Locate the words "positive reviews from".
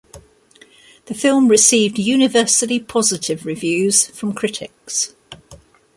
2.79-4.33